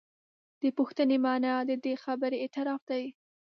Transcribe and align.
د 0.61 0.63
پوښتنې 0.77 1.17
معنا 1.25 1.53
د 1.69 1.71
دې 1.83 1.93
خبرې 2.03 2.37
اعتراف 2.41 2.81
دی. 2.89 3.03